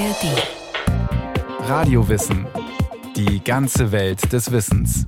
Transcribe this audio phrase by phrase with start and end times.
[0.00, 1.68] ARD.
[1.68, 2.46] Radiowissen.
[3.16, 5.04] Die ganze Welt des Wissens.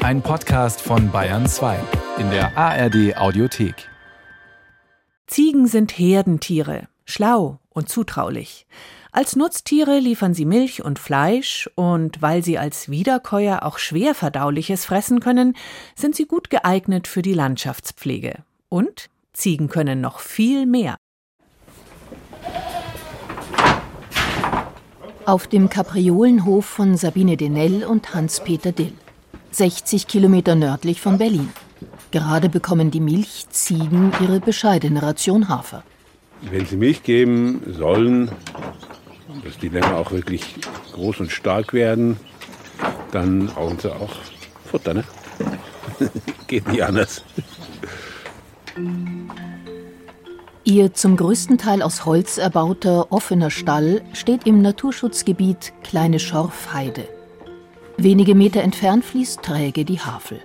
[0.00, 1.78] Ein Podcast von Bayern 2
[2.18, 3.88] in der ARD Audiothek.
[5.28, 8.66] Ziegen sind Herdentiere, schlau und zutraulich.
[9.12, 14.84] Als Nutztiere liefern sie Milch und Fleisch und weil sie als Wiederkäuer auch schwer verdauliches
[14.84, 15.56] fressen können,
[15.94, 18.42] sind sie gut geeignet für die Landschaftspflege.
[18.68, 20.96] Und Ziegen können noch viel mehr.
[25.26, 28.92] Auf dem Kapriolenhof von Sabine Denell und Hans-Peter Dill.
[29.50, 31.48] 60 Kilometer nördlich von Berlin.
[32.12, 35.82] Gerade bekommen die Milchziegen ihre bescheidene Ration Hafer.
[36.42, 38.30] Wenn sie Milch geben sollen,
[39.44, 40.54] dass die Lämmer auch wirklich
[40.92, 42.18] groß und stark werden,
[43.10, 44.14] dann brauchen sie auch
[44.70, 45.02] Futter, ne?
[46.46, 47.24] Geht nicht anders.
[50.68, 57.08] Ihr zum größten Teil aus Holz erbauter offener Stall steht im Naturschutzgebiet Kleine Schorfheide.
[57.98, 60.40] Wenige Meter entfernt fließt träge die Havel.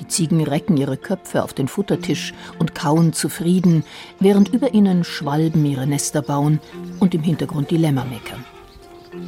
[0.00, 3.82] Die Ziegen recken ihre Köpfe auf den Futtertisch und kauen zufrieden,
[4.20, 6.60] während über ihnen Schwalben ihre Nester bauen
[7.00, 8.44] und im Hintergrund die Lämmer meckern.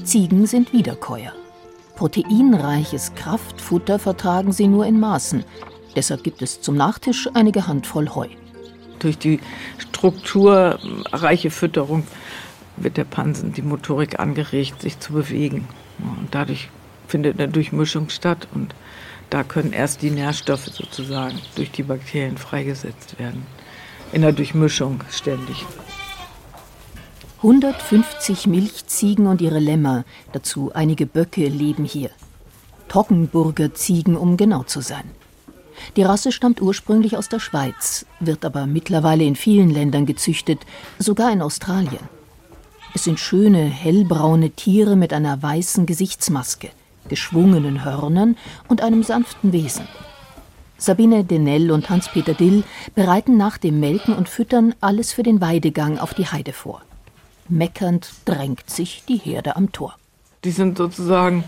[0.04, 1.32] Ziegen sind Wiederkäuer.
[1.96, 5.42] Proteinreiches Kraftfutter vertragen sie nur in Maßen.
[5.96, 8.28] Deshalb gibt es zum Nachtisch einige Handvoll Heu
[8.98, 9.40] durch die
[9.78, 12.06] strukturreiche Fütterung
[12.76, 15.68] wird der Pansen die Motorik angeregt, sich zu bewegen.
[15.98, 16.68] Und dadurch
[17.06, 18.74] findet eine Durchmischung statt und
[19.30, 23.46] da können erst die Nährstoffe sozusagen durch die Bakterien freigesetzt werden.
[24.12, 25.64] In der Durchmischung ständig.
[27.38, 32.10] 150 Milchziegen und ihre Lämmer, dazu einige Böcke leben hier.
[32.88, 35.10] Toggenburger Ziegen, um genau zu sein.
[35.96, 40.60] Die Rasse stammt ursprünglich aus der Schweiz, wird aber mittlerweile in vielen Ländern gezüchtet,
[40.98, 42.08] sogar in Australien.
[42.94, 46.70] Es sind schöne, hellbraune Tiere mit einer weißen Gesichtsmaske,
[47.08, 48.36] geschwungenen Hörnern
[48.68, 49.88] und einem sanften Wesen.
[50.78, 52.62] Sabine Denell und Hans-Peter Dill
[52.94, 56.82] bereiten nach dem Melken und Füttern alles für den Weidegang auf die Heide vor.
[57.48, 59.96] Meckernd drängt sich die Herde am Tor.
[60.44, 61.44] Die sind sozusagen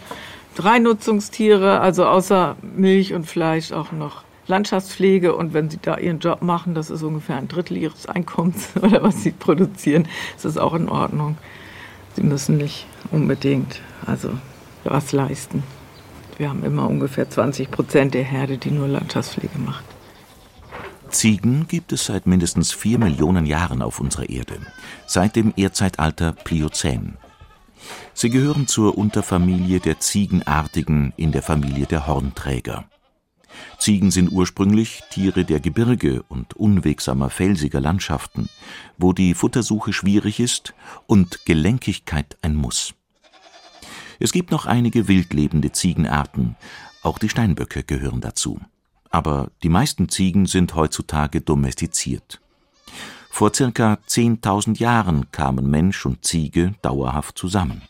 [0.55, 6.21] drei Nutzungstiere, also außer Milch und Fleisch auch noch Landschaftspflege und wenn sie da ihren
[6.21, 10.59] Job machen, das ist ungefähr ein Drittel ihres Einkommens oder was sie produzieren, ist das
[10.59, 11.37] auch in Ordnung.
[12.15, 14.31] Sie müssen nicht unbedingt also
[14.85, 15.63] was leisten.
[16.39, 19.85] Wir haben immer ungefähr 20 Prozent der Herde, die nur Landschaftspflege macht.
[21.09, 24.59] Ziegen gibt es seit mindestens vier Millionen Jahren auf unserer Erde,
[25.07, 27.17] seit dem Erdzeitalter Pliozän.
[28.13, 32.85] Sie gehören zur Unterfamilie der Ziegenartigen in der Familie der Hornträger.
[33.79, 38.49] Ziegen sind ursprünglich Tiere der Gebirge und unwegsamer felsiger Landschaften,
[38.99, 40.75] wo die Futtersuche schwierig ist
[41.07, 42.95] und Gelenkigkeit ein Muss.
[44.19, 46.57] Es gibt noch einige wildlebende Ziegenarten,
[47.03, 48.61] auch die Steinböcke gehören dazu.
[49.11, 52.41] Aber die meisten Ziegen sind heutzutage domestiziert.
[53.31, 57.83] Vor circa 10.000 Jahren kamen Mensch und Ziege dauerhaft zusammen.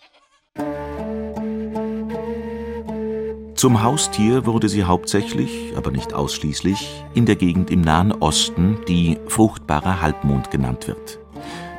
[3.66, 9.19] Zum Haustier wurde sie hauptsächlich, aber nicht ausschließlich, in der Gegend im Nahen Osten, die
[9.27, 11.19] fruchtbare Halbmond genannt wird.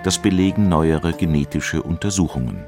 [0.03, 2.65] Das belegen neuere genetische Untersuchungen.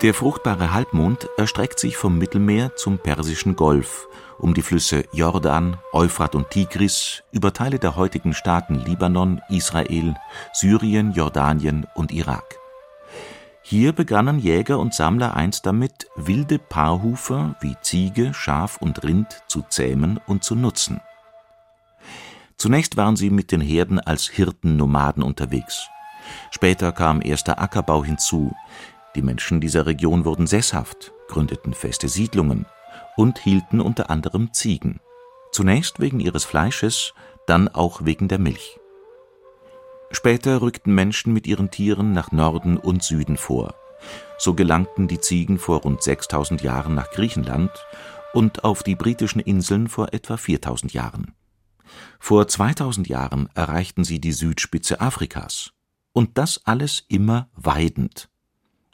[0.00, 4.08] Der fruchtbare Halbmond erstreckt sich vom Mittelmeer zum Persischen Golf,
[4.38, 10.14] um die Flüsse Jordan, Euphrat und Tigris, über Teile der heutigen Staaten Libanon, Israel,
[10.54, 12.61] Syrien, Jordanien und Irak.
[13.64, 19.62] Hier begannen Jäger und Sammler einst damit, wilde Paarhufer wie Ziege, Schaf und Rind zu
[19.68, 21.00] zähmen und zu nutzen.
[22.58, 25.88] Zunächst waren sie mit den Herden als Hirtennomaden unterwegs.
[26.50, 28.54] Später kam erster Ackerbau hinzu.
[29.14, 32.66] Die Menschen dieser Region wurden sesshaft, gründeten feste Siedlungen
[33.16, 35.00] und hielten unter anderem Ziegen.
[35.52, 37.14] Zunächst wegen ihres Fleisches,
[37.46, 38.78] dann auch wegen der Milch.
[40.12, 43.74] Später rückten Menschen mit ihren Tieren nach Norden und Süden vor.
[44.38, 47.70] So gelangten die Ziegen vor rund 6000 Jahren nach Griechenland
[48.32, 51.34] und auf die britischen Inseln vor etwa 4000 Jahren.
[52.18, 55.72] Vor 2000 Jahren erreichten sie die Südspitze Afrikas.
[56.12, 58.28] Und das alles immer weidend.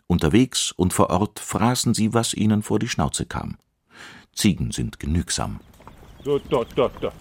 [0.06, 3.58] Unterwegs und vor Ort fraßen sie, was ihnen vor die Schnauze kam.
[4.32, 5.60] Ziegen sind genügsam.
[6.24, 7.12] Da, da, da, da.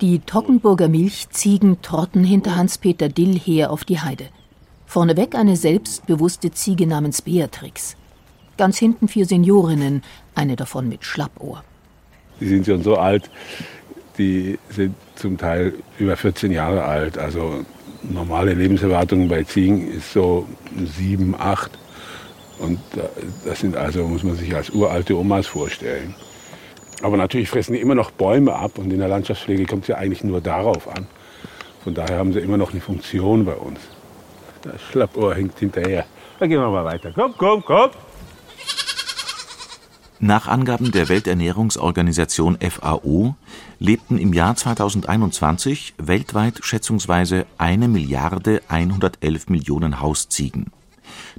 [0.00, 4.26] Die Toggenburger Milchziegen trotten hinter Hans-Peter Dill her auf die Heide.
[4.86, 7.96] Vorneweg eine selbstbewusste Ziege namens Beatrix.
[8.56, 10.04] Ganz hinten vier Seniorinnen,
[10.36, 11.64] eine davon mit Schlappohr.
[12.38, 13.28] Die sind schon so alt,
[14.18, 17.18] die sind zum Teil über 14 Jahre alt.
[17.18, 17.64] Also
[18.04, 20.46] normale Lebenserwartung bei Ziegen ist so
[20.96, 21.72] sieben, acht.
[22.60, 22.78] Und
[23.44, 26.14] das sind also, muss man sich als uralte Omas vorstellen.
[27.02, 29.96] Aber natürlich fressen die immer noch Bäume ab und in der Landschaftspflege kommt es ja
[29.96, 31.06] eigentlich nur darauf an.
[31.84, 33.78] Von daher haben sie immer noch eine Funktion bei uns.
[34.62, 36.04] Das Schlappohr hängt hinterher.
[36.38, 37.12] Da gehen wir mal weiter.
[37.14, 37.90] Komm, komm, komm.
[40.20, 43.36] Nach Angaben der Welternährungsorganisation FAO
[43.78, 50.72] lebten im Jahr 2021 weltweit schätzungsweise eine Milliarde 111 Millionen Hausziegen.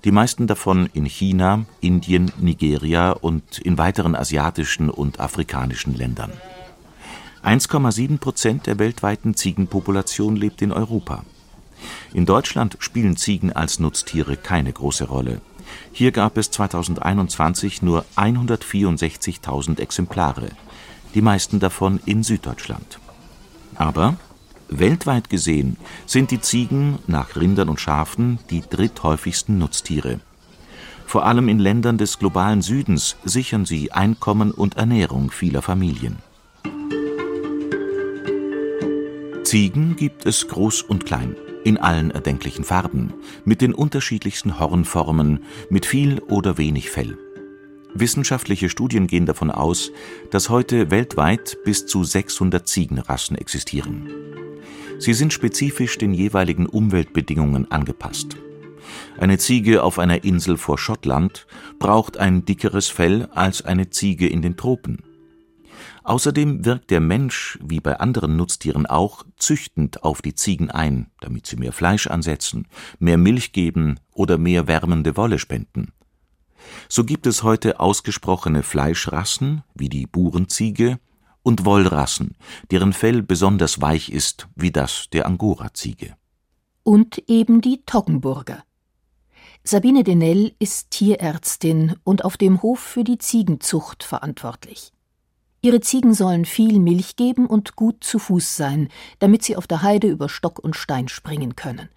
[0.06, 6.31] Die meisten davon in China, Indien, Nigeria und in weiteren asiatischen und afrikanischen Ländern.
[7.44, 11.24] 1,7 Prozent der weltweiten Ziegenpopulation lebt in Europa.
[12.13, 15.42] In Deutschland spielen Ziegen als Nutztiere keine große Rolle.
[15.92, 20.50] Hier gab es 2021 nur 164.000 Exemplare,
[21.13, 23.00] die meisten davon in Süddeutschland.
[23.75, 24.18] Aber
[24.69, 30.19] weltweit gesehen sind die Ziegen nach Rindern und Schafen die dritthäufigsten Nutztiere.
[31.06, 36.18] Vor allem in Ländern des globalen Südens sichern sie Einkommen und Ernährung vieler Familien.
[39.44, 43.13] Ziegen gibt es groß und klein in allen erdenklichen Farben,
[43.45, 47.18] mit den unterschiedlichsten Hornformen, mit viel oder wenig Fell.
[47.94, 49.91] Wissenschaftliche Studien gehen davon aus,
[50.31, 54.09] dass heute weltweit bis zu 600 Ziegenrassen existieren.
[55.00, 58.38] Sie sind spezifisch den jeweiligen Umweltbedingungen angepasst.
[59.18, 61.47] Eine Ziege auf einer Insel vor Schottland
[61.80, 65.03] braucht ein dickeres Fell als eine Ziege in den Tropen.
[66.03, 71.45] Außerdem wirkt der Mensch, wie bei anderen Nutztieren auch, züchtend auf die Ziegen ein, damit
[71.45, 72.68] sie mehr Fleisch ansetzen,
[73.00, 75.94] mehr Milch geben oder mehr wärmende Wolle spenden.
[76.88, 81.00] So gibt es heute ausgesprochene Fleischrassen, wie die Burenziege,
[81.42, 82.36] und Wollrassen,
[82.70, 86.16] deren Fell besonders weich ist, wie das der Angora-Ziege.
[86.84, 88.64] Und eben die Toggenburger.
[89.64, 94.92] Sabine Denell ist Tierärztin und auf dem Hof für die Ziegenzucht verantwortlich.
[95.62, 98.88] Ihre Ziegen sollen viel Milch geben und gut zu Fuß sein,
[99.20, 101.90] damit sie auf der Heide über Stock und Stein springen können.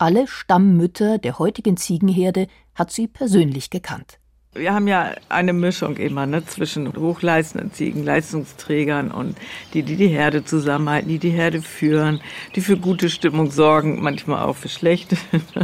[0.00, 4.18] Alle Stammmütter der heutigen Ziegenherde hat sie persönlich gekannt.
[4.54, 9.36] Wir haben ja eine Mischung immer ne, zwischen hochleistenden Ziegen, Leistungsträgern und
[9.74, 12.22] die, die die Herde zusammenhalten, die die Herde führen,
[12.56, 15.18] die für gute Stimmung sorgen, manchmal auch für schlechte,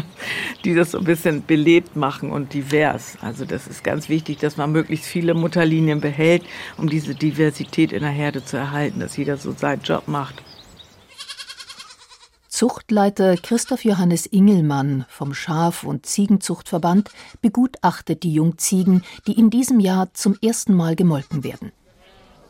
[0.66, 3.16] die das so ein bisschen belebt machen und divers.
[3.22, 6.44] Also das ist ganz wichtig, dass man möglichst viele Mutterlinien behält,
[6.76, 10.42] um diese Diversität in der Herde zu erhalten, dass jeder so seinen Job macht.
[12.56, 17.10] Zuchtleiter Christoph Johannes Ingelmann vom Schaf- und Ziegenzuchtverband
[17.42, 21.70] begutachtet die Jungziegen, die in diesem Jahr zum ersten Mal gemolken werden.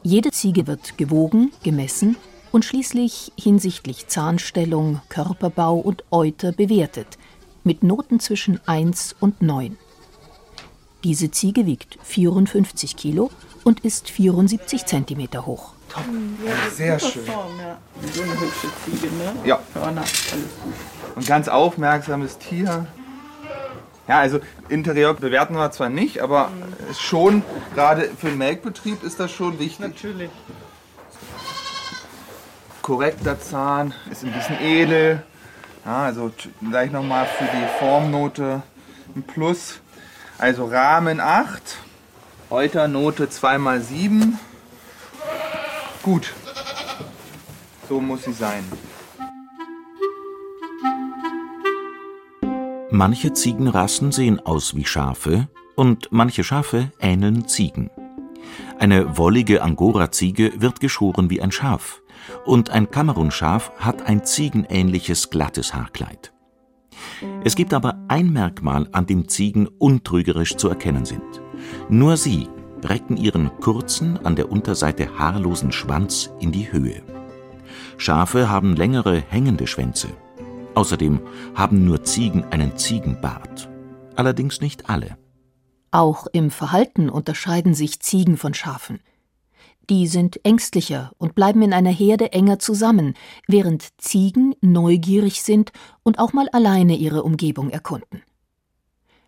[0.04, 2.14] Jede Ziege wird gewogen, gemessen
[2.52, 7.18] und schließlich hinsichtlich Zahnstellung, Körperbau und Euter bewertet,
[7.64, 9.76] mit Noten zwischen 1 und 9.
[11.02, 13.28] Diese Ziege wiegt 54 Kilo
[13.64, 15.75] und ist 74 Zentimeter hoch.
[15.88, 16.04] Top.
[16.44, 17.24] Ja, Sehr schön.
[17.24, 17.78] Form, ja.
[18.12, 19.34] So eine hübsche Ziege, ne?
[19.44, 19.60] Ja.
[19.74, 20.74] Hörner, alles gut.
[21.16, 22.86] Und ganz aufmerksames Tier.
[24.08, 26.94] Ja, also Interieur bewerten wir zwar nicht, aber mhm.
[26.94, 27.42] schon,
[27.74, 29.80] gerade für den Melkbetrieb ist das schon wichtig.
[29.80, 30.30] Natürlich.
[32.82, 35.24] Korrekter Zahn, ist ein bisschen edel.
[35.84, 36.30] Ja, also
[36.70, 38.62] gleich nochmal für die Formnote
[39.14, 39.80] ein Plus.
[40.38, 41.78] Also Rahmen 8,
[42.50, 44.38] Euternote 2 x 7
[46.06, 46.32] Gut.
[47.88, 48.62] So muss sie sein.
[52.92, 57.90] Manche Ziegenrassen sehen aus wie Schafe und manche Schafe ähneln Ziegen.
[58.78, 62.02] Eine wollige Angora-Ziege wird geschoren wie ein Schaf
[62.44, 66.32] und ein Kamerunschaf hat ein ziegenähnliches glattes Haarkleid.
[67.42, 71.42] Es gibt aber ein Merkmal, an dem Ziegen untrügerisch zu erkennen sind.
[71.88, 72.48] Nur sie
[72.84, 77.02] recken ihren kurzen, an der Unterseite haarlosen Schwanz in die Höhe.
[77.96, 80.08] Schafe haben längere, hängende Schwänze.
[80.74, 81.20] Außerdem
[81.54, 83.68] haben nur Ziegen einen Ziegenbart.
[84.14, 85.16] Allerdings nicht alle.
[85.90, 89.00] Auch im Verhalten unterscheiden sich Ziegen von Schafen.
[89.88, 93.14] Die sind ängstlicher und bleiben in einer Herde enger zusammen,
[93.46, 95.70] während Ziegen neugierig sind
[96.02, 98.22] und auch mal alleine ihre Umgebung erkunden.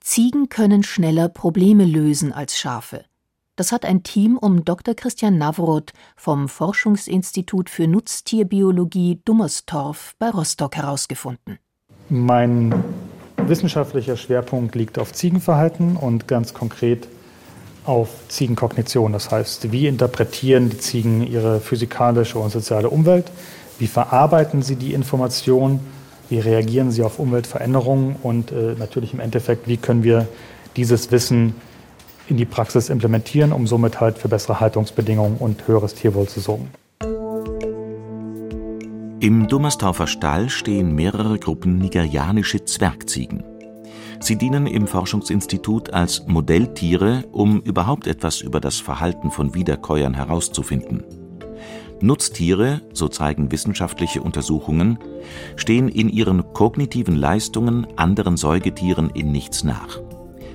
[0.00, 3.04] Ziegen können schneller Probleme lösen als Schafe.
[3.58, 4.94] Das hat ein Team um Dr.
[4.94, 11.58] Christian Nawroth vom Forschungsinstitut für Nutztierbiologie Dummerstorf bei Rostock herausgefunden.
[12.08, 12.72] Mein
[13.36, 17.08] wissenschaftlicher Schwerpunkt liegt auf Ziegenverhalten und ganz konkret
[17.84, 19.12] auf Ziegenkognition.
[19.12, 23.28] Das heißt, wie interpretieren die Ziegen ihre physikalische und soziale Umwelt?
[23.80, 25.80] Wie verarbeiten sie die Information
[26.28, 30.28] wie reagieren sie auf Umweltveränderungen und äh, natürlich im Endeffekt, wie können wir
[30.76, 31.54] dieses Wissen
[32.30, 36.70] in die Praxis implementieren, um somit halt für bessere Haltungsbedingungen und höheres Tierwohl zu sorgen.
[39.20, 43.42] Im Dummersdorfer Stall stehen mehrere Gruppen nigerianische Zwergziegen.
[44.20, 51.04] Sie dienen im Forschungsinstitut als Modelltiere, um überhaupt etwas über das Verhalten von Wiederkäuern herauszufinden.
[52.00, 54.98] Nutztiere, so zeigen wissenschaftliche Untersuchungen,
[55.56, 60.00] stehen in ihren kognitiven Leistungen anderen Säugetieren in nichts nach.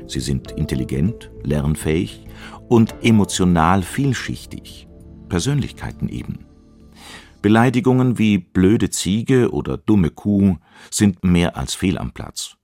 [0.07, 2.25] Sie sind intelligent, lernfähig
[2.67, 4.87] und emotional vielschichtig,
[5.29, 6.45] Persönlichkeiten eben.
[7.41, 10.57] Beleidigungen wie blöde Ziege oder dumme Kuh
[10.89, 12.55] sind mehr als fehl am Platz.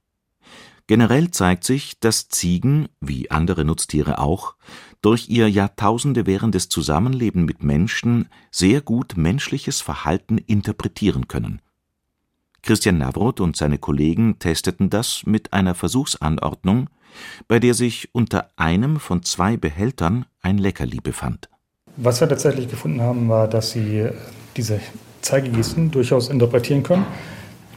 [0.88, 4.56] Generell zeigt sich, dass Ziegen, wie andere Nutztiere auch,
[5.02, 11.62] durch ihr Jahrtausende währendes Zusammenleben mit Menschen sehr gut menschliches Verhalten interpretieren können.
[12.64, 16.90] Christian Navroth und seine Kollegen testeten das mit einer Versuchsanordnung,
[17.48, 21.50] bei der sich unter einem von zwei Behältern ein Leckerli befand.
[21.98, 24.08] Was wir tatsächlich gefunden haben, war, dass sie
[24.56, 24.80] diese
[25.22, 27.06] Zeigegesten durchaus interpretieren können.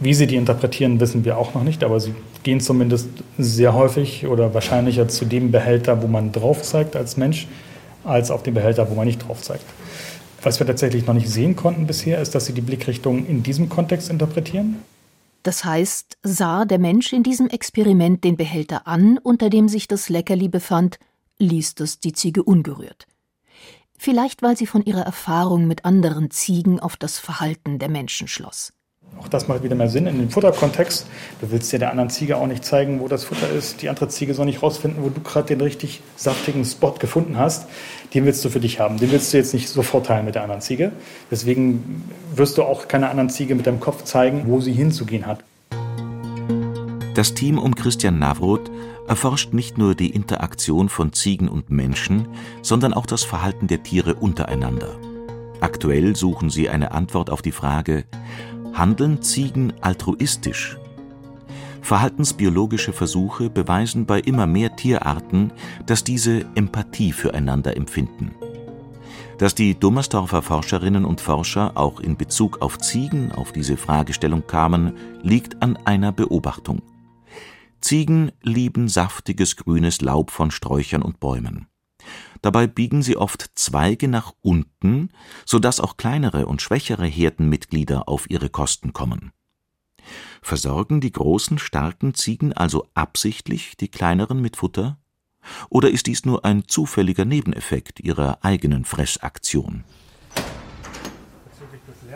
[0.00, 3.08] Wie sie die interpretieren, wissen wir auch noch nicht, aber sie gehen zumindest
[3.38, 7.46] sehr häufig oder wahrscheinlicher zu dem Behälter, wo man drauf zeigt als Mensch,
[8.04, 9.64] als auf den Behälter, wo man nicht drauf zeigt.
[10.42, 13.68] Was wir tatsächlich noch nicht sehen konnten bisher, ist, dass sie die Blickrichtung in diesem
[13.68, 14.82] Kontext interpretieren.
[15.42, 20.08] Das heißt, sah der Mensch in diesem Experiment den Behälter an, unter dem sich das
[20.08, 20.99] Leckerli befand,
[21.38, 23.06] ließ das die Ziege ungerührt.
[23.99, 28.72] Vielleicht weil sie von ihrer Erfahrung mit anderen Ziegen auf das Verhalten der Menschen schloss.
[29.21, 31.07] Auch das macht wieder mehr Sinn in dem Futterkontext.
[31.40, 33.83] Du willst ja der anderen Ziege auch nicht zeigen, wo das Futter ist.
[33.83, 37.66] Die andere Ziege soll nicht rausfinden, wo du gerade den richtig saftigen Spot gefunden hast.
[38.14, 38.99] Den willst du für dich haben.
[38.99, 40.92] Den willst du jetzt nicht sofort teilen mit der anderen Ziege.
[41.31, 42.04] Deswegen
[42.35, 45.45] wirst du auch keiner anderen Ziege mit deinem Kopf zeigen, wo sie hinzugehen hat.
[47.14, 48.71] Das Team um Christian Navroth
[49.07, 52.28] erforscht nicht nur die Interaktion von Ziegen und Menschen,
[52.62, 54.97] sondern auch das Verhalten der Tiere untereinander.
[55.61, 58.04] Aktuell suchen sie eine Antwort auf die Frage,
[58.72, 60.78] Handeln Ziegen altruistisch?
[61.82, 65.52] Verhaltensbiologische Versuche beweisen bei immer mehr Tierarten,
[65.84, 68.34] dass diese Empathie füreinander empfinden.
[69.38, 74.94] Dass die Dummersdorfer Forscherinnen und Forscher auch in Bezug auf Ziegen auf diese Fragestellung kamen,
[75.22, 76.82] liegt an einer Beobachtung.
[77.80, 81.66] Ziegen lieben saftiges grünes Laub von Sträuchern und Bäumen.
[82.42, 85.11] Dabei biegen sie oft Zweige nach unten,
[85.46, 89.32] so dass auch kleinere und schwächere Herdenmitglieder auf ihre Kosten kommen.
[90.42, 94.99] Versorgen die großen, starken Ziegen also absichtlich die kleineren mit Futter?
[95.70, 99.84] Oder ist dies nur ein zufälliger Nebeneffekt ihrer eigenen Fressaktion?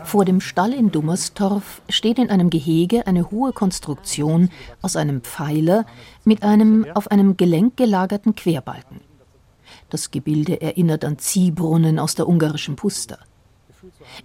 [0.04, 4.50] Vor dem Stall in Dummerstorf steht in einem Gehege eine hohe Konstruktion
[4.82, 5.86] aus einem Pfeiler
[6.24, 9.00] mit einem auf einem Gelenk gelagerten Querbalken.
[9.90, 13.18] Das Gebilde erinnert an Ziehbrunnen aus der ungarischen Puster.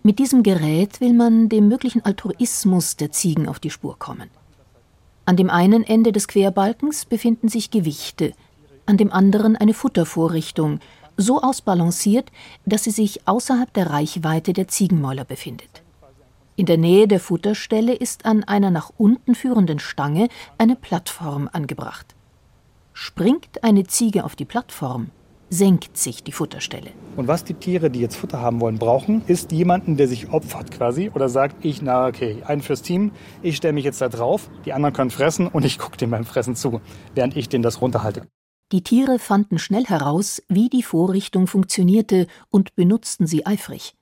[0.04, 4.30] Mit diesem Gerät will man dem möglichen Altruismus der Ziegen auf die Spur kommen.
[5.26, 8.34] An dem einen Ende des Querbalkens befinden sich Gewichte,
[8.86, 10.80] an dem anderen eine Futtervorrichtung,
[11.16, 12.32] so ausbalanciert,
[12.66, 15.84] dass sie sich außerhalb der Reichweite der Ziegenmäuler befindet.
[16.56, 20.28] In der Nähe der Futterstelle ist an einer nach unten führenden Stange
[20.58, 22.16] eine Plattform angebracht.
[22.94, 25.12] Springt eine Ziege auf die Plattform,
[25.52, 26.92] senkt sich die Futterstelle.
[27.18, 30.72] Und was die Tiere, die jetzt Futter haben wollen, brauchen, ist jemanden, der sich opfert
[30.72, 34.50] quasi oder sagt, ich, na okay, einen fürs Team, ich stelle mich jetzt da drauf,
[34.66, 36.80] die anderen können fressen und ich gucke dem beim Fressen zu,
[37.14, 38.28] während ich den das runterhalte.
[38.72, 43.94] Die Tiere fanden schnell heraus, wie die Vorrichtung funktionierte und benutzten sie eifrig.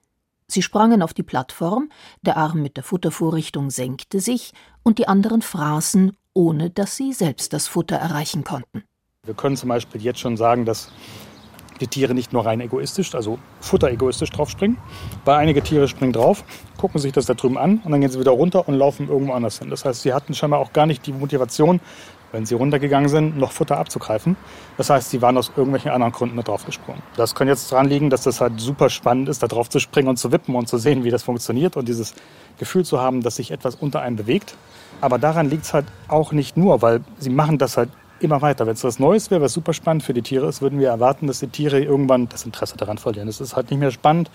[0.46, 1.90] Sie sprangen auf die Plattform,
[2.22, 4.54] der Arm mit der Futtervorrichtung senkte sich
[4.84, 8.84] und die anderen fraßen, ohne dass sie selbst das Futter erreichen konnten.
[9.26, 10.92] Wir können zum Beispiel jetzt schon sagen, dass
[11.80, 14.78] die Tiere nicht nur rein egoistisch, also futteregoistisch draufspringen,
[15.26, 16.44] weil einige Tiere springen drauf,
[16.78, 19.34] gucken sich das da drüben an und dann gehen sie wieder runter und laufen irgendwo
[19.34, 19.70] anders hin.
[19.70, 21.80] Das heißt, sie hatten scheinbar auch gar nicht die Motivation,
[22.32, 24.36] wenn sie runtergegangen sind, noch Futter abzugreifen.
[24.78, 27.02] Das heißt, sie waren aus irgendwelchen anderen Gründen da drauf gesprungen.
[27.18, 30.10] Das kann jetzt daran liegen, dass das halt super spannend ist, da drauf zu springen
[30.10, 32.14] und zu wippen und zu sehen, wie das funktioniert und dieses
[32.60, 34.56] Gefühl zu haben, dass sich etwas unter einem bewegt.
[35.02, 37.90] Aber daran liegt es halt auch nicht nur, weil sie machen das halt
[38.22, 38.66] immer weiter.
[38.66, 41.28] Wenn es was Neues wäre, was super spannend für die Tiere ist, würden wir erwarten,
[41.28, 43.28] dass die Tiere irgendwann das Interesse daran verlieren.
[43.28, 44.30] Es ist halt nicht mehr spannend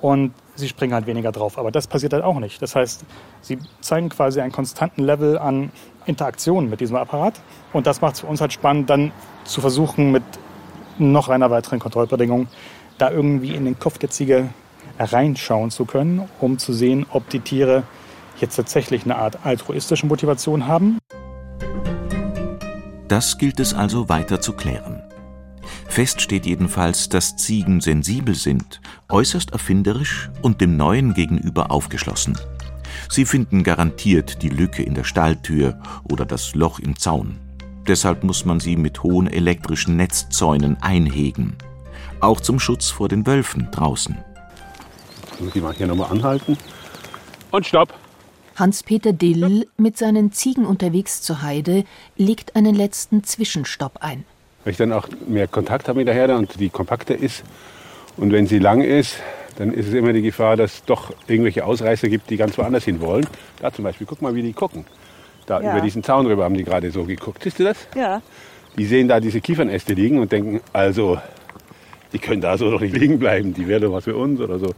[0.00, 1.58] und sie springen halt weniger drauf.
[1.58, 2.60] Aber das passiert halt auch nicht.
[2.62, 3.04] Das heißt,
[3.40, 5.70] sie zeigen quasi einen konstanten Level an
[6.06, 7.34] Interaktion mit diesem Apparat.
[7.72, 9.12] Und das macht es für uns halt spannend, dann
[9.44, 10.22] zu versuchen, mit
[10.98, 12.48] noch einer weiteren Kontrollbedingung
[12.98, 14.48] da irgendwie in den Kopf der Ziege
[14.98, 17.82] reinschauen zu können, um zu sehen, ob die Tiere
[18.40, 20.98] jetzt tatsächlich eine Art altruistische Motivation haben.
[23.14, 25.00] Das gilt es also weiter zu klären.
[25.86, 32.36] Fest steht jedenfalls, dass Ziegen sensibel sind, äußerst erfinderisch und dem Neuen gegenüber aufgeschlossen.
[33.08, 35.80] Sie finden garantiert die Lücke in der Stalltür
[36.10, 37.38] oder das Loch im Zaun.
[37.86, 41.54] Deshalb muss man sie mit hohen elektrischen Netzzäunen einhegen.
[42.18, 44.18] Auch zum Schutz vor den Wölfen draußen.
[45.38, 46.58] Muss ich mal hier nochmal anhalten.
[47.52, 47.94] Und stopp!
[48.56, 51.84] Hans-Peter Dill mit seinen Ziegen unterwegs zur Heide
[52.16, 54.24] legt einen letzten Zwischenstopp ein.
[54.64, 57.42] Weil ich dann auch mehr Kontakt habe mit der Herde und die kompakter ist.
[58.16, 59.16] Und wenn sie lang ist,
[59.56, 62.84] dann ist es immer die Gefahr, dass es doch irgendwelche Ausreißer gibt, die ganz woanders
[62.84, 63.26] hin wollen.
[63.60, 64.84] Da zum Beispiel, guck mal, wie die gucken.
[65.46, 65.72] Da ja.
[65.72, 67.42] über diesen Zaun rüber haben die gerade so geguckt.
[67.42, 67.76] Siehst du das?
[67.94, 68.22] Ja.
[68.76, 71.18] Die sehen da diese Kiefernäste liegen und denken, also,
[72.12, 73.54] die können da so doch nicht liegen bleiben.
[73.54, 74.70] Die wäre doch was für uns oder so.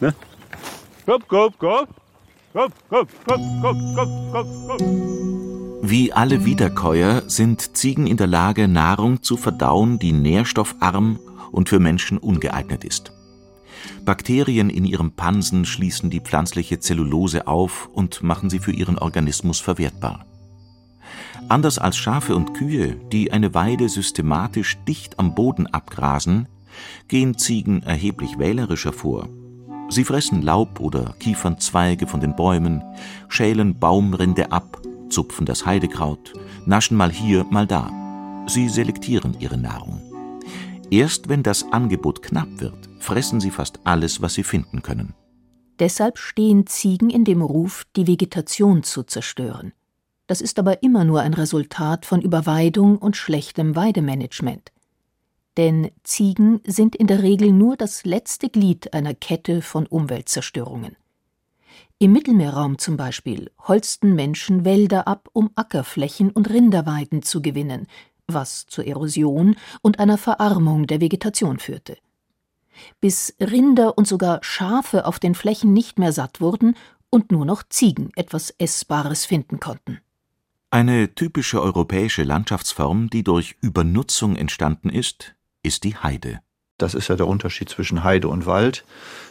[0.00, 0.14] Ne?
[1.06, 1.86] Komm, komm, komm.
[5.82, 11.18] Wie alle Wiederkäuer sind Ziegen in der Lage, Nahrung zu verdauen, die nährstoffarm
[11.50, 13.12] und für Menschen ungeeignet ist.
[14.04, 19.58] Bakterien in ihrem Pansen schließen die pflanzliche Zellulose auf und machen sie für ihren Organismus
[19.58, 20.24] verwertbar.
[21.48, 26.46] Anders als Schafe und Kühe, die eine Weide systematisch dicht am Boden abgrasen,
[27.08, 29.28] gehen Ziegen erheblich wählerischer vor.
[29.94, 32.82] Sie fressen Laub oder Kiefernzweige von den Bäumen,
[33.28, 36.32] schälen Baumrinde ab zupfen das Heidekraut,
[36.66, 37.88] naschen mal hier, mal da.
[38.48, 40.02] Sie selektieren ihre Nahrung.
[40.90, 45.14] Erst wenn das Angebot knapp wird, fressen sie fast alles, was sie finden können.
[45.78, 49.72] Deshalb stehen Ziegen in dem Ruf, die Vegetation zu zerstören.
[50.26, 54.73] Das ist aber immer nur ein Resultat von Überweidung und schlechtem Weidemanagement.
[55.56, 60.96] Denn Ziegen sind in der Regel nur das letzte Glied einer Kette von Umweltzerstörungen.
[61.98, 67.86] Im Mittelmeerraum zum Beispiel holzten Menschen Wälder ab, um Ackerflächen und Rinderweiden zu gewinnen,
[68.26, 71.96] was zur Erosion und einer Verarmung der Vegetation führte.
[73.00, 76.76] Bis Rinder und sogar Schafe auf den Flächen nicht mehr satt wurden
[77.10, 80.00] und nur noch Ziegen etwas Essbares finden konnten.
[80.70, 86.40] Eine typische europäische Landschaftsform, die durch Übernutzung entstanden ist, ist die Heide.
[86.78, 88.84] Das ist ja der Unterschied zwischen Heide und Wald.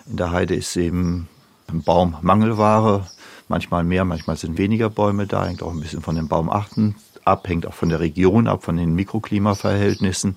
[0.10, 1.30] In der Heide ist eben
[1.72, 3.08] Baummangelware.
[3.48, 5.46] Manchmal mehr, manchmal sind weniger Bäume da.
[5.46, 8.78] Hängt auch ein bisschen von den Baumarten ab, hängt auch von der Region ab, von
[8.78, 10.36] den Mikroklimaverhältnissen.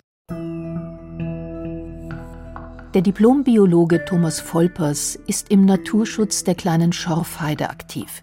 [2.95, 8.23] Der Diplombiologe Thomas Volpers ist im Naturschutz der kleinen Schorfheide aktiv.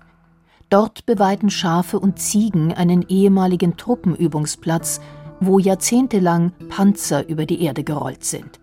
[0.69, 4.99] Dort beweiden Schafe und Ziegen einen ehemaligen Truppenübungsplatz,
[5.45, 8.60] wo jahrzehntelang Panzer über die Erde gerollt sind.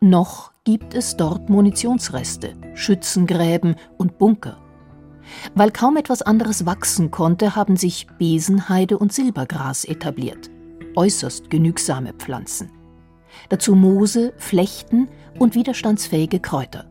[0.00, 4.56] Noch gibt es dort Munitionsreste, Schützengräben und Bunker.
[5.54, 10.50] Weil kaum etwas anderes wachsen konnte, haben sich Besenheide und Silbergras etabliert.
[10.96, 12.70] Äußerst genügsame Pflanzen.
[13.48, 15.08] Dazu Moose, Flechten
[15.38, 16.86] und widerstandsfähige Kräuter.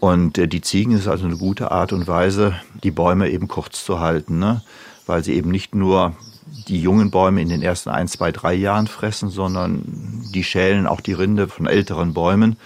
[0.00, 3.84] Und äh, die Ziegen ist also eine gute Art und Weise, die Bäume eben kurz
[3.84, 4.62] zu halten, ne?
[5.06, 6.14] weil sie eben nicht nur
[6.68, 9.82] die jungen Bäume in den ersten ein, zwei, drei Jahren fressen, sondern
[10.34, 12.56] die schälen auch die Rinde von älteren Bäumen.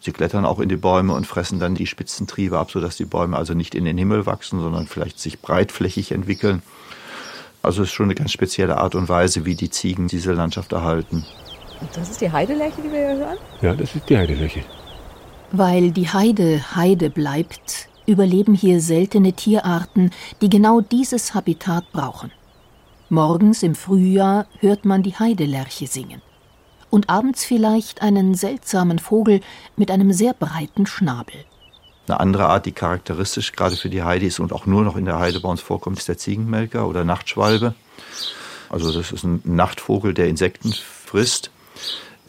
[0.00, 3.36] Sie klettern auch in die Bäume und fressen dann die Spitzentriebe ab, sodass die Bäume
[3.36, 6.62] also nicht in den Himmel wachsen, sondern vielleicht sich breitflächig entwickeln.
[7.62, 10.72] Also es ist schon eine ganz spezielle Art und Weise, wie die Ziegen diese Landschaft
[10.72, 11.26] erhalten.
[11.80, 13.38] Und das ist die Heidelerche, die wir hier hören?
[13.60, 14.64] Ja, das ist die Heidelerche.
[15.52, 22.30] Weil die Heide Heide bleibt, überleben hier seltene Tierarten, die genau dieses Habitat brauchen.
[23.12, 26.22] Morgens im Frühjahr hört man die Heidelerche singen.
[26.90, 29.40] Und abends vielleicht einen seltsamen Vogel
[29.76, 31.34] mit einem sehr breiten Schnabel.
[32.06, 35.06] Eine andere Art, die charakteristisch gerade für die Heide ist und auch nur noch in
[35.06, 37.74] der Heide bei uns vorkommt, ist der Ziegenmelker oder Nachtschwalbe.
[38.68, 41.50] Also das ist ein Nachtvogel, der Insekten frisst,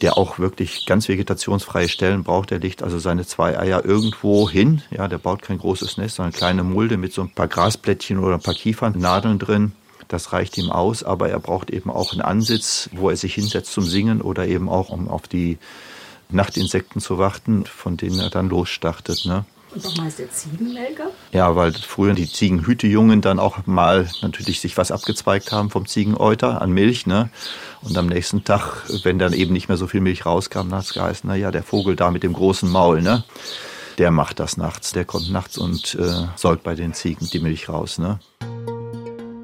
[0.00, 2.50] der auch wirklich ganz vegetationsfreie Stellen braucht.
[2.50, 4.82] Der legt also seine zwei Eier irgendwo hin.
[4.90, 8.18] Ja, der baut kein großes Nest, sondern eine kleine Mulde mit so ein paar Grasblättchen
[8.18, 9.72] oder ein paar Kiefernadeln drin.
[10.12, 13.72] Das reicht ihm aus, aber er braucht eben auch einen Ansitz, wo er sich hinsetzt
[13.72, 15.56] zum Singen oder eben auch, um auf die
[16.28, 19.24] Nachtinsekten zu warten, von denen er dann losstartet.
[19.24, 19.46] Ne?
[19.74, 21.06] Und warum heißt der Ziegenmelker?
[21.32, 26.60] Ja, weil früher die Ziegenhütejungen dann auch mal natürlich sich was abgezweigt haben vom Ziegeneuter
[26.60, 27.06] an Milch.
[27.06, 27.30] Ne?
[27.80, 30.84] Und am nächsten Tag, wenn dann eben nicht mehr so viel Milch rauskam, dann hat
[30.84, 33.24] es geheißen, naja, der Vogel da mit dem großen Maul, ne?
[33.96, 34.92] der macht das nachts.
[34.92, 37.96] Der kommt nachts und äh, säugt bei den Ziegen die Milch raus.
[37.96, 38.18] Ne?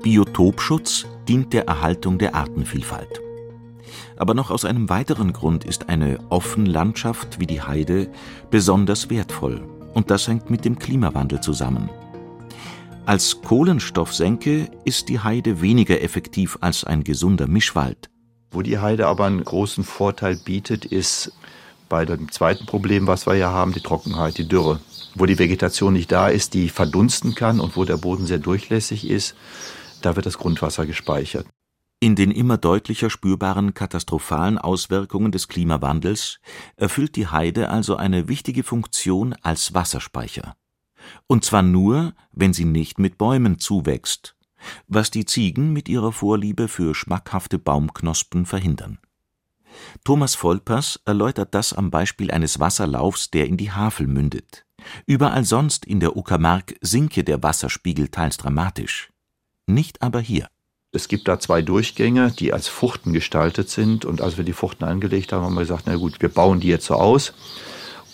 [0.03, 3.21] Biotopschutz dient der Erhaltung der Artenvielfalt.
[4.17, 8.09] Aber noch aus einem weiteren Grund ist eine Offenlandschaft wie die Heide
[8.51, 9.63] besonders wertvoll,
[9.95, 11.89] und das hängt mit dem Klimawandel zusammen.
[13.07, 18.11] Als Kohlenstoffsenke ist die Heide weniger effektiv als ein gesunder Mischwald.
[18.51, 21.33] Wo die Heide aber einen großen Vorteil bietet, ist
[21.89, 24.81] bei dem zweiten Problem, was wir ja haben, die Trockenheit, die Dürre.
[25.15, 29.09] Wo die Vegetation nicht da ist, die verdunsten kann und wo der Boden sehr durchlässig
[29.09, 29.35] ist,
[30.03, 31.47] da wird das Grundwasser gespeichert.
[32.01, 36.39] In den immer deutlicher spürbaren katastrophalen Auswirkungen des Klimawandels
[36.77, 40.55] erfüllt die Heide also eine wichtige Funktion als Wasserspeicher.
[41.27, 44.37] Und zwar nur, wenn sie nicht mit Bäumen zuwächst,
[44.87, 48.99] was die Ziegen mit ihrer Vorliebe für schmackhafte Baumknospen verhindern.
[50.05, 54.65] Thomas Volpers erläutert das am Beispiel eines Wasserlaufs, der in die Havel mündet.
[55.07, 59.11] Überall sonst in der Uckermark sinke der Wasserspiegel teils dramatisch.
[59.69, 60.49] Nicht aber hier.
[60.93, 64.07] Es gibt da zwei Durchgänge, die als Fuchten gestaltet sind.
[64.07, 66.69] Und als wir die Fuchten angelegt haben, haben wir gesagt, na gut, wir bauen die
[66.69, 67.35] jetzt so aus.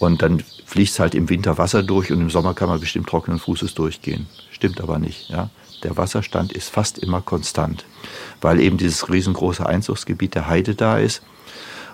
[0.00, 3.38] Und dann fließt halt im Winter Wasser durch und im Sommer kann man bestimmt trockenen
[3.38, 4.26] Fußes durchgehen.
[4.50, 5.30] Stimmt aber nicht.
[5.30, 5.50] Ja?
[5.84, 7.84] Der Wasserstand ist fast immer konstant,
[8.40, 11.22] weil eben dieses riesengroße Einzugsgebiet der Heide da ist.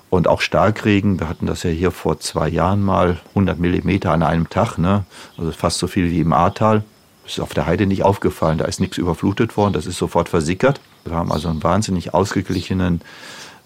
[0.09, 4.23] Und auch Starkregen, wir hatten das ja hier vor zwei Jahren mal, 100 Millimeter an
[4.23, 5.05] einem Tag, ne?
[5.37, 6.83] also fast so viel wie im Ahrtal.
[7.31, 10.81] Ist auf der Heide nicht aufgefallen, da ist nichts überflutet worden, das ist sofort versickert.
[11.05, 13.03] Wir haben also einen wahnsinnig ausgeglichenen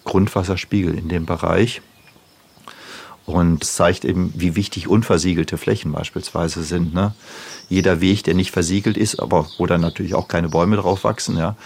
[0.05, 1.81] Grundwasserspiegel in dem Bereich.
[3.25, 6.93] Und es zeigt eben, wie wichtig unversiegelte Flächen beispielsweise sind.
[6.93, 7.15] Ne?
[7.71, 11.39] Jeder Weg, der nicht versiegelt ist, aber wo dann natürlich auch keine Bäume drauf wachsen,
[11.39, 11.57] ja,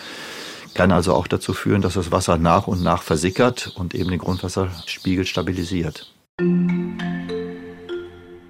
[0.75, 4.21] kann also auch dazu führen, dass das Wasser nach und nach versickert und eben den
[4.21, 6.15] Grundwasserspiegel stabilisiert.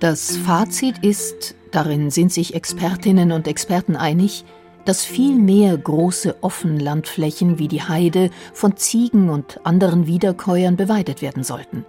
[0.01, 4.45] Das Fazit ist, darin sind sich Expertinnen und Experten einig,
[4.85, 11.43] dass viel mehr große Offenlandflächen wie die Heide von Ziegen und anderen Wiederkäuern beweidet werden
[11.43, 11.85] sollten.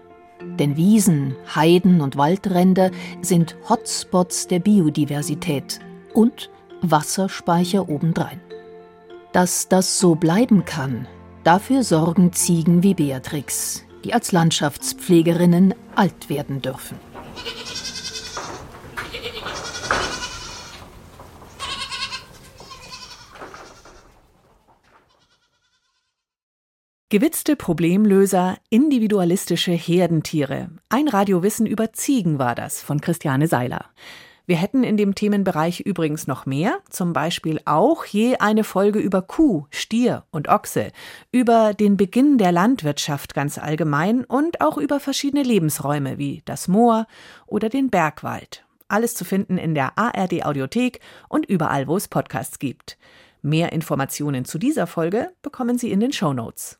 [0.58, 2.90] Denn Wiesen, Heiden und Waldränder
[3.22, 5.80] sind Hotspots der Biodiversität
[6.14, 6.50] und
[6.82, 8.42] Wasserspeicher obendrein.
[9.34, 11.08] Dass das so bleiben kann,
[11.44, 16.98] dafür sorgen Ziegen wie Beatrix, die als Landschaftspflegerinnen alt werden dürfen.
[27.12, 30.70] Gewitzte Problemlöser, individualistische Herdentiere.
[30.90, 33.86] Ein Radiowissen über Ziegen war das von Christiane Seiler.
[34.46, 39.24] Wir hätten in dem Themenbereich übrigens noch mehr, zum Beispiel auch je eine Folge über
[39.24, 40.92] Kuh, Stier und Ochse,
[41.32, 47.08] über den Beginn der Landwirtschaft ganz allgemein und auch über verschiedene Lebensräume wie das Moor
[47.48, 48.66] oder den Bergwald.
[48.88, 53.00] Alles zu finden in der ARD Audiothek und überall, wo es Podcasts gibt.
[53.42, 56.80] Mehr Informationen zu dieser Folge bekommen Sie in den Show Notes.